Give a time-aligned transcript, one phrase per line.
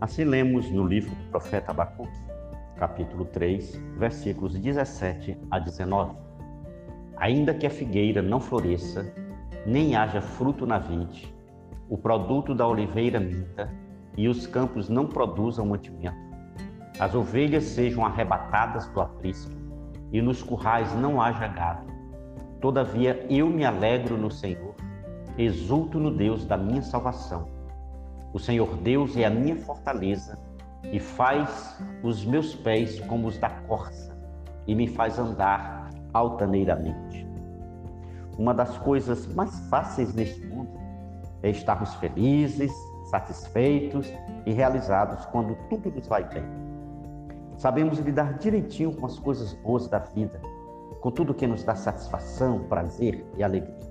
[0.00, 2.18] Assim lemos no livro do profeta Abacuque,
[2.78, 6.16] capítulo 3, versículos 17 a 19.
[7.18, 9.12] Ainda que a figueira não floresça,
[9.66, 11.30] nem haja fruto na vide,
[11.86, 13.70] o produto da oliveira minta
[14.16, 16.16] e os campos não produzam mantimento,
[16.98, 19.52] as ovelhas sejam arrebatadas do aprisco
[20.10, 21.92] e nos currais não haja gado.
[22.58, 24.74] Todavia eu me alegro no Senhor,
[25.36, 27.59] exulto no Deus da minha salvação
[28.32, 30.38] o Senhor Deus é a minha fortaleza
[30.92, 34.16] e faz os meus pés como os da corça
[34.66, 37.28] e me faz andar altaneiramente.
[38.38, 40.78] Uma das coisas mais fáceis neste mundo
[41.42, 42.72] é estarmos felizes,
[43.10, 44.12] satisfeitos
[44.46, 46.44] e realizados quando tudo nos vai bem.
[47.56, 50.40] Sabemos lidar direitinho com as coisas boas da vida,
[51.00, 53.89] com tudo que nos dá satisfação, prazer e alegria.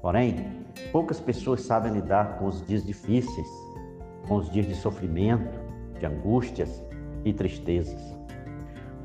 [0.00, 0.60] Porém,
[0.92, 3.46] Poucas pessoas sabem lidar com os dias difíceis,
[4.26, 5.60] com os dias de sofrimento,
[6.00, 6.82] de angústias
[7.24, 8.00] e tristezas.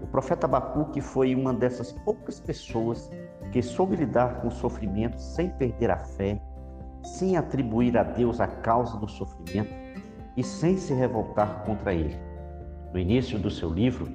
[0.01, 3.11] O profeta Abacuque foi uma dessas poucas pessoas
[3.51, 6.41] que soube lidar com o sofrimento sem perder a fé,
[7.03, 9.71] sem atribuir a Deus a causa do sofrimento
[10.35, 12.17] e sem se revoltar contra ele.
[12.91, 14.07] No início do seu livro,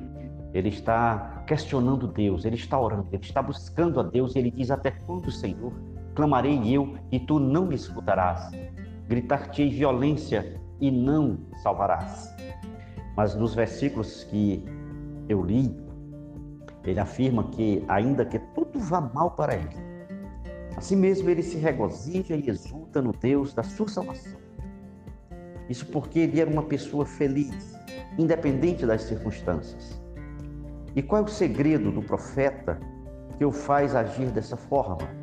[0.52, 4.72] ele está questionando Deus, ele está orando, ele está buscando a Deus e ele diz:
[4.72, 5.72] Até quando, Senhor,
[6.20, 8.50] clamarei eu e tu não me escutarás.
[9.08, 12.30] Gritar-te-ei violência e não salvarás.
[13.16, 14.62] Mas nos versículos que
[15.30, 15.74] eu li,
[16.84, 19.76] ele afirma que, ainda que tudo vá mal para ele,
[20.76, 24.38] assim mesmo ele se regozija e exulta no Deus da sua salvação.
[25.70, 27.74] Isso porque ele era uma pessoa feliz,
[28.18, 29.98] independente das circunstâncias.
[30.94, 32.78] E qual é o segredo do profeta
[33.38, 35.19] que o faz agir dessa forma?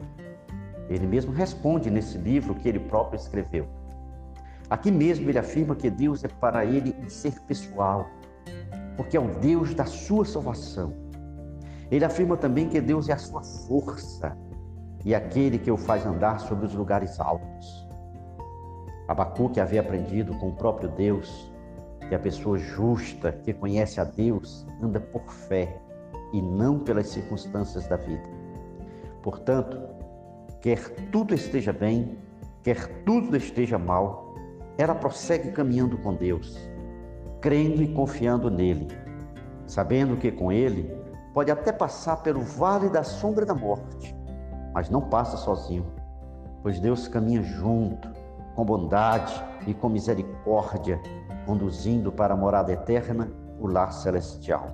[0.89, 3.67] Ele mesmo responde nesse livro que ele próprio escreveu.
[4.69, 8.07] Aqui mesmo ele afirma que Deus é para ele um ser pessoal,
[8.95, 10.93] porque é o Deus da sua salvação.
[11.89, 14.37] Ele afirma também que Deus é a sua força
[15.05, 17.87] e aquele que o faz andar sobre os lugares altos.
[19.07, 21.49] Abacuque havia aprendido com o próprio Deus
[22.09, 25.79] que a pessoa justa que conhece a Deus anda por fé
[26.33, 28.23] e não pelas circunstâncias da vida.
[29.21, 29.96] Portanto,
[30.61, 32.17] quer tudo esteja bem,
[32.63, 34.35] quer tudo esteja mal,
[34.77, 36.57] ela prossegue caminhando com Deus,
[37.41, 38.87] crendo e confiando nele,
[39.65, 40.95] sabendo que com ele
[41.33, 44.15] pode até passar pelo vale da sombra da morte,
[44.73, 45.85] mas não passa sozinho,
[46.61, 48.09] pois Deus caminha junto,
[48.55, 50.99] com bondade e com misericórdia,
[51.45, 54.67] conduzindo para a morada eterna, o lar celestial.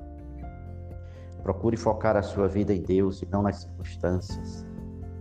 [1.41, 4.65] Procure focar a sua vida em Deus e não nas circunstâncias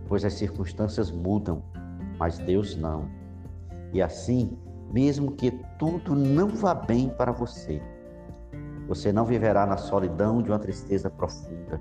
[0.07, 1.63] pois as circunstâncias mudam,
[2.17, 3.07] mas Deus não.
[3.91, 4.57] E assim,
[4.91, 7.81] mesmo que tudo não vá bem para você,
[8.87, 11.79] você não viverá na solidão de uma tristeza profunda.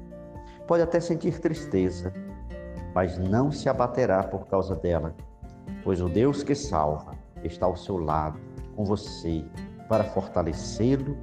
[0.66, 2.12] Pode até sentir tristeza,
[2.94, 5.14] mas não se abaterá por causa dela,
[5.82, 7.12] pois o Deus que salva
[7.42, 8.38] está ao seu lado,
[8.76, 9.44] com você,
[9.88, 11.16] para fortalecê-lo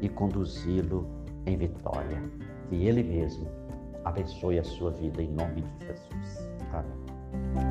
[0.00, 1.06] e conduzi-lo
[1.44, 2.22] em vitória.
[2.68, 3.46] Que Ele mesmo
[4.06, 6.48] abençoe a sua vida em nome de Jesus.
[6.72, 7.65] Amém.